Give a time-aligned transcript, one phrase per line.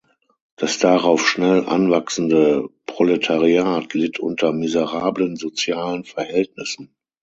[0.55, 6.95] Das darauf schnell anwachsende Proletariat litt unter miserablen sozialen Verhältnissen.